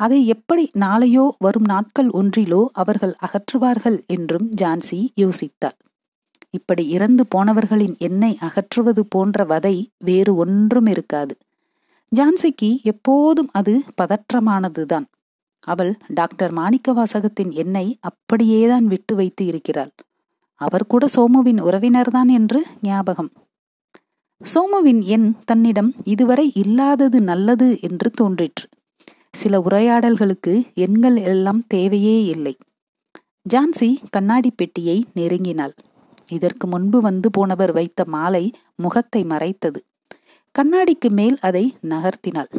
அதை 0.00 0.26
எப்படி 0.26 0.70
நாளையோ 0.78 1.24
வரும் 1.38 1.68
நாட்கள் 1.68 2.10
ஒன்றிலோ 2.10 2.66
அவர்கள் 2.72 3.14
அகற்றுவார்கள் 3.20 3.98
என்றும் 4.06 4.48
ஜான்சி 4.60 4.98
யோசித்தார் 5.16 5.76
இப்படி 6.50 6.84
இறந்து 6.88 7.24
போனவர்களின் 7.36 7.96
எண்ணை 7.98 8.38
அகற்றுவது 8.40 9.06
போன்ற 9.06 9.44
வதை 9.44 9.74
வேறு 9.98 10.34
ஒன்றும் 10.36 10.86
இருக்காது. 10.86 11.34
ஜான்சிக்கு 12.12 12.70
எப்போதும் 12.82 13.50
அது 13.52 13.74
பதற்றமானதுதான். 14.02 15.06
அவள் 15.66 15.92
டாக்டர் 16.14 16.52
மாணிக்கவாசகத்தின் 16.52 17.50
எண்ணை 17.54 17.86
அப்படியேதான் 18.00 18.86
விட்டு 18.86 19.14
வைத்து 19.14 19.46
இருக்கிறாள். 19.46 19.92
அவர் 20.60 20.86
கூட 20.86 21.04
சோமுவின் 21.16 21.60
உறவினர்தான் 21.60 22.28
என்று 22.28 22.60
ஞாபகம். 22.82 23.30
சோமுவின் 24.40 25.00
எண் 25.06 25.28
தன்னிடம் 25.44 25.94
இதுவரை 26.04 26.52
இல்லாதது 26.54 27.20
நல்லது 27.20 27.68
என்று 27.80 28.10
தோன்றிற்று. 28.10 28.66
சில 29.32 29.60
உரையாடல்களுக்கு 29.60 30.52
எண்கள் 30.74 31.16
எல்லாம் 31.16 31.66
தேவையே 31.66 32.24
இல்லை. 32.24 32.54
ஜான்சி 33.54 33.88
கண்ணாடி 34.10 34.50
பெட்டியை 34.50 35.06
நெருங்கினாள். 35.16 35.74
இதற்கு 36.28 36.66
முன்பு 36.66 37.00
வந்து 37.00 37.30
போனவர் 37.30 37.72
வைத்த 37.72 38.04
மாலை 38.04 38.44
முகத்தை 38.76 39.24
மறைத்தது. 39.24 39.80
கண்ணாடிக்கு 40.54 41.08
மேல் 41.10 41.38
அதை 41.40 41.64
நகர்த்தினாள். 41.88 42.50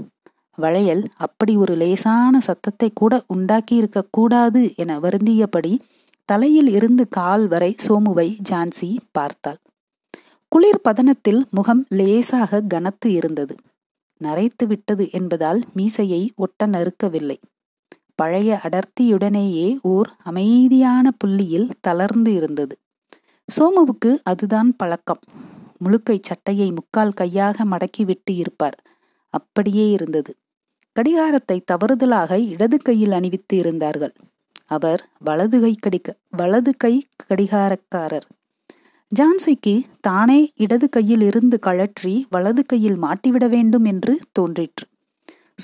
வளையல் 0.57 1.03
அப்படி 1.17 1.53
ஒரு 1.55 1.73
லேசான 1.75 2.39
சத்தத்தை 2.39 2.89
கூட 2.93 3.13
உண்டாக்கியிருக்க 3.33 3.99
கூடாது 4.11 4.61
என 4.75 4.99
வருந்தியபடி 4.99 5.73
தலையில் 6.31 6.67
இருந்து 6.67 7.07
கால் 7.07 7.47
வரை 7.47 7.75
சோமுவை 7.87 8.37
ஜான்சி 8.49 8.97
பார்த்தாள். 9.11 9.59
குளிர் 10.47 10.81
பதனத்தில் 10.81 11.41
முகம் 11.49 11.85
லேசாக 11.89 12.61
கனத்து 12.61 13.11
இருந்தது. 13.11 13.55
நரைத்து 14.21 14.65
விட்டது 14.67 15.05
என்பதால் 15.11 15.61
மீசையை 15.73 16.31
ஒட்ட 16.35 16.67
நறுக்கவில்லை. 16.67 17.37
பழைய 18.15 18.59
அடர்த்தியுடனேயே 18.63 19.77
ஓர் 19.81 20.09
அமைதியான 20.23 21.11
புள்ளியில் 21.11 21.69
தளர்ந்து 21.81 22.33
இருந்தது. 22.33 22.77
சோமுவுக்கு 23.49 24.11
அதுதான் 24.23 24.75
பழக்கம். 24.75 25.19
முழுக்கை 25.83 26.17
சட்டையை 26.21 26.71
முக்கால் 26.71 27.13
கையாக 27.13 27.65
மடக்கிவிட்டு 27.65 28.33
இருப்பார். 28.35 28.77
அப்படியே 29.33 29.91
இருந்தது. 29.91 30.35
கடிகாரத்தை 30.95 31.63
தவறுதலாக 31.71 32.31
இடது 32.47 32.77
கையில் 32.77 33.11
அணிவித்து 33.11 33.57
இருந்தார்கள். 33.57 34.13
அவர் 34.71 35.01
வலது 35.19 35.57
கை 35.61 35.71
கடிக்க 35.75 36.09
வலது 36.37 36.71
கை 36.77 36.93
கடிகாரக்காரர். 37.23 38.27
ஜான்சிக்கு 39.11 39.73
தானே 39.99 40.39
இடது 40.55 40.87
கையில் 40.89 41.21
இருந்து 41.21 41.57
கழற்றி 41.59 42.13
வலது 42.29 42.63
கையில் 42.65 42.97
மாட்டிவிட 43.01 43.45
வேண்டும் 43.49 43.85
என்று 43.85 44.13
தோன்றிற்று. 44.31 44.85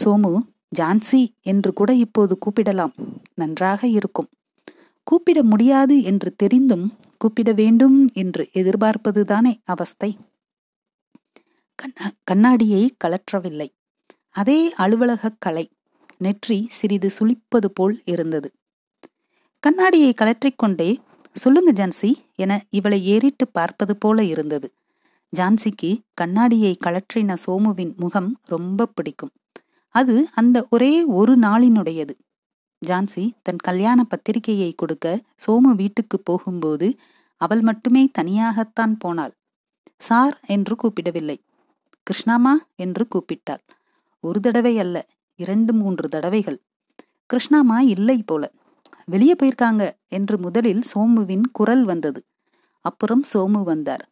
சோமு 0.01 0.33
ஜான்சி 0.71 1.21
என்று 1.41 1.71
கூட 1.73 1.91
இப்போது 2.05 2.33
கூப்பிடலாம். 2.45 2.93
நன்றாக 3.33 3.87
இருக்கும். 3.97 4.29
கூப்பிட 5.07 5.39
முடியாது 5.43 5.95
என்று 6.03 6.29
தெரிந்தும் 6.35 6.85
கூப்பிட 7.17 7.49
வேண்டும் 7.53 7.99
என்று 8.13 8.43
எதிர்பார்ப்பதுதானே 8.53 9.53
அவஸ்தை. 9.65 10.11
கண்ணாடியை 12.23 12.83
கலற்றவில்லை 13.03 13.69
அதே 14.35 14.59
அலுவலக 14.83 15.31
கலை. 15.39 15.65
நெற்றி 16.17 16.57
சிறிது 16.71 17.09
சுளிப்பது 17.17 17.69
போல் 17.73 17.95
இருந்தது. 18.05 18.49
கண்ணாடியை 19.65 20.13
கலற்றிக்கொண்டே 20.21 20.97
சொல்லுங்க 21.31 21.71
ஜான்சி 21.71 22.13
என 22.35 22.65
இவளை 22.69 23.05
ஏறிட்டு 23.05 23.47
பார்ப்பது 23.47 23.97
போல 23.97 24.23
இருந்தது. 24.23 24.73
ஜான்சிக்கு 25.37 25.89
கண்ணாடியை 26.13 26.77
கலற்றின 26.85 27.37
சோமுவின் 27.45 27.95
முகம் 27.95 28.39
ரொம்ப 28.43 28.85
பிடிக்கும். 28.85 29.31
அது 29.89 30.27
அந்த 30.33 30.67
ஒரே 30.69 31.03
ஒரு 31.03 31.39
நாளினுடையது. 31.39 32.13
ஜான்சி 32.85 33.31
தன் 33.41 33.55
கல்யாண 33.55 34.03
பத்திரிகையை 34.03 34.73
கொடுக்க 34.77 35.21
சோமு 35.47 35.73
வீட்டுக்கு 35.75 36.19
போகும்போது 36.19 36.97
அவள் 37.35 37.61
மட்டுமே 37.61 38.09
தனியாகத்தான் 38.21 38.95
போனாள். 38.99 39.33
சார் 39.97 40.39
என்று 40.47 40.75
கூப்பிடவில்லை. 40.75 41.37
கிருஷ்ணாமா 42.07 42.53
என்று 42.75 43.07
கூப்பிட்டாள். 43.15 43.63
ஒரு 44.19 44.39
தடவை 44.39 44.79
அல்ல 44.79 45.07
இரண்டு 45.35 45.73
மூன்று 45.73 46.09
தடவைகள். 46.09 46.61
கிருஷ்ணாமா 47.33 47.79
இல்லை 47.79 48.23
போல. 48.23 48.51
வெளியே 49.07 49.35
போயிருக்காங்க 49.43 49.91
என்று 50.07 50.37
முதலில் 50.37 50.83
சோமுவின் 50.93 51.45
குரல் 51.51 51.83
வந்தது. 51.83 52.25
அப்புறம் 52.81 53.23
சோமு 53.33 53.63
வந்தார். 53.63 54.03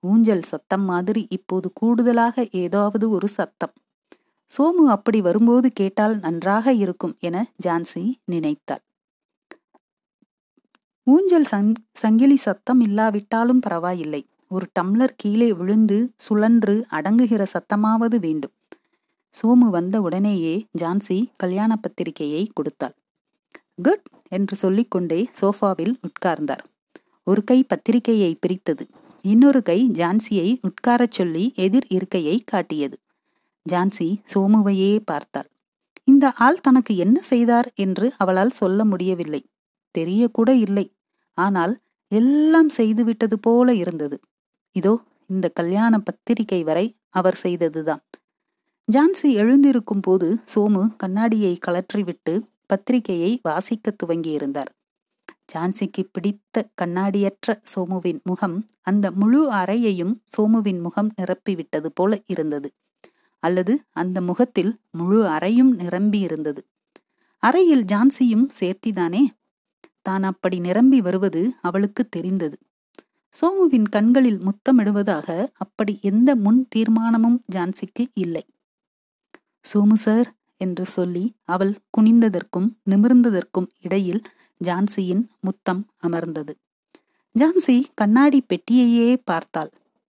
ஊஞ்சல் 0.00 0.42
சத்தம் 0.42 0.84
மாதிரி 0.84 1.26
இப்போது 1.30 1.72
கூடுதலாக 1.72 2.48
ஏதாவது 2.50 3.10
ஒரு 3.10 3.28
சத்தம். 3.28 3.72
சோமு 4.58 4.84
அப்படி 4.86 5.20
வரும்போது 5.20 5.72
கேட்டால் 5.72 6.16
நன்றாக 6.18 6.72
இருக்கும் 6.72 7.16
என 7.18 7.52
ஜான்சி 7.66 8.14
நினைத்தாள். 8.24 8.82
ஊஞ்சல் 11.06 11.46
சங் 11.50 11.74
சங்கிலி 11.92 12.36
சத்தம் 12.36 12.80
இல்லாவிட்டாலும் 12.80 13.60
பரவாயில்லை. 13.60 14.22
ஒரு 14.48 14.66
டம்ளர் 14.80 15.14
கீழே 15.16 15.52
விழுந்து 15.52 16.12
சுழன்று 16.16 16.86
அடங்குகிற 16.90 17.46
சத்தமாவது 17.54 18.18
வேண்டும். 18.18 18.52
சோமு 19.34 19.68
வந்த 19.70 20.00
உடனேயே 20.00 20.66
ஜான்சி 20.78 21.18
கல்யாண 21.36 21.76
பத்திரிகையை 21.76 22.50
கொடுத்தாள். 22.54 22.97
குட் 23.78 24.06
என்று 24.28 24.56
சொல்லிக்கொண்டே 24.56 25.18
சோஃபாவில் 25.40 25.94
உட்கார்ந்தார். 26.00 26.64
ஒரு 27.22 27.44
கை 27.44 27.58
பத்திரிகையை 27.62 28.32
பிரித்தது. 28.34 28.84
இன்னொரு 29.24 29.62
கை 29.62 29.78
ஜான்சியை 29.92 30.48
உட்காரச் 30.60 31.10
சொல்லி 31.10 31.44
எதிர் 31.56 31.86
இருக்கையை 31.88 32.36
காட்டியது. 32.44 32.96
ஜான்சி 33.66 34.08
சோமுவையே 34.34 34.92
பார்த்தாள். 35.04 35.48
இந்த 36.04 36.32
ஆள் 36.36 36.60
தனக்கு 36.60 36.96
என்ன 36.96 37.20
செய்தார் 37.20 37.68
என்று 37.74 38.06
அவளால் 38.16 38.50
சொல்ல 38.50 38.84
முடியவில்லை. 38.84 39.42
தெரியக்கூட 39.94 40.50
இல்லை. 40.58 40.86
ஆனால் 41.38 41.74
எல்லாம் 42.12 42.68
செய்துவிட்டது 42.68 43.36
போல 43.38 43.74
இருந்தது. 43.74 44.16
இதோ 44.76 44.94
இந்த 45.26 45.46
கல்யாண 45.48 45.94
பத்திரிகை 45.98 46.60
வரை 46.62 46.86
அவர் 47.08 47.38
செய்ததுதான். 47.42 48.02
ஜான்சி 48.88 49.28
எழுந்திருக்கும் 49.34 50.00
போது 50.00 50.28
சோமு 50.54 50.82
கண்ணாடியை 50.96 51.58
கலற்றிவிட்டு 51.66 52.34
பத்திரிகையை 52.68 53.32
வாசிக்க 53.42 53.94
துவங்கியிருந்தார். 54.02 54.72
ஜான்சிக்கு 55.52 56.02
பிடித்த 56.12 56.66
கண்ணாடியற்ற 56.82 57.50
சோமுவின் 57.72 58.20
முகம் 58.22 58.56
அந்த 58.82 59.06
முழு 59.10 59.40
அறையையும் 59.52 60.14
சோமுவின் 60.36 60.80
முகம் 60.80 61.10
நிரப்பிவிட்டது 61.16 61.90
போல 61.94 62.20
இருந்தது. 62.26 62.70
அல்லது 63.42 63.74
அந்த 63.94 64.18
முகத்தில் 64.20 64.72
முழு 64.90 65.20
அறையும் 65.26 65.72
நிரம்பி 65.74 66.18
இருந்தது 66.18 66.62
அறையில் 67.42 67.84
ஜான்சியும் 67.84 68.46
சேர்த்திதானே? 68.60 69.22
தான் 70.02 70.22
அப்படி 70.22 70.56
நிரம்பி 70.58 70.98
வருவது 71.00 71.42
அவளுக்கு 71.60 72.02
தெரிந்தது. 72.08 72.56
சோமுவின் 73.36 73.88
கண்களில் 73.88 74.40
முத்தமிடுவதாக 74.40 75.28
அப்படி 75.54 75.94
எந்த 76.02 76.30
முன் 76.36 76.60
தீர்மானமும் 76.76 77.38
ஜான்சிக்கு 77.54 78.04
இல்லை. 78.14 78.44
சோமு 79.64 79.96
சார் 79.96 80.28
என்று 80.58 80.84
சொல்லி 80.86 81.24
அவள் 81.44 81.72
குனிந்ததற்கும் 81.96 82.68
நிமிர்ந்ததற்கும் 82.90 83.68
இடையில் 83.80 84.22
ஜான்சியின் 84.60 85.24
முத்தம் 85.40 85.82
அமர்ந்தது. 85.98 86.52
ஜான்சி 87.34 87.76
கண்ணாடி 87.94 88.40
பெட்டியையே 88.48 89.10
பார்த்தாள். 89.24 89.70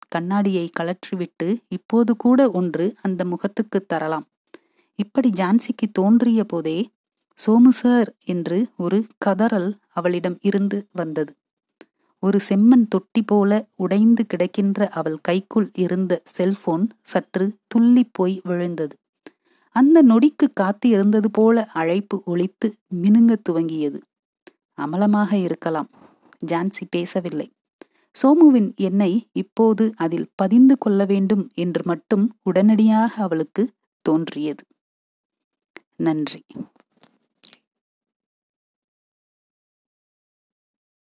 கண்ணாடியை 0.07 0.65
கலற்றிவிட்டு 0.79 1.47
இப்போது 1.67 2.11
கூட 2.15 2.39
ஒன்று 2.51 2.85
அந்த 3.01 3.25
முகத்துக்கு 3.25 3.79
தரலாம். 3.85 4.27
இப்படி 4.99 5.29
ஜான்சிக்கு 5.35 5.87
தோன்றிய 5.91 6.41
போதே 6.43 6.77
சோமு 7.39 7.71
சார் 7.71 8.09
என்று 8.23 8.57
ஒரு 8.77 8.99
கதறல் 9.25 9.71
அவளிடம் 9.89 10.37
இருந்து 10.41 10.77
வந்தது. 10.91 11.31
ஒரு 12.23 12.39
செம்மண் 12.49 12.85
தொட்டி 12.87 13.21
போல 13.21 13.51
உடைந்து 13.75 14.23
கிடக்கின்ற 14.33 14.87
அவள் 14.89 15.17
கைக்குள் 15.21 15.69
இருந்த 15.75 16.21
செல்போன் 16.25 16.85
சற்று 17.03 17.45
துள்ளி 17.67 18.03
போய் 18.11 18.35
விழுந்தது. 18.43 18.95
அந்த 19.75 20.03
நொடிக்கு 20.03 20.47
காத்து 20.53 20.89
இருந்தது 20.89 21.31
போல 21.31 21.65
அழைப்பு 21.73 22.21
ஒழித்து 22.25 22.67
மினுங்க 23.03 23.35
துவங்கியது. 23.49 23.99
அமலமாக 24.77 25.33
இருக்கலாம். 25.33 25.89
ஜான்சி 26.47 26.83
பேசவில்லை. 26.89 27.47
சோமுவின் 28.15 28.75
எண்ணெய் 28.75 29.27
இப்போது 29.33 29.93
அதில் 29.95 30.29
பதிந்து 30.35 30.77
கொள்ள 30.77 31.05
வேண்டும் 31.05 31.51
என்று 31.55 31.81
மட்டும் 31.85 32.25
உடனடியாக 32.43 33.23
அவளுக்கு 33.23 33.63
தோன்றியது. 34.01 34.63
நன்றி. 35.97 36.43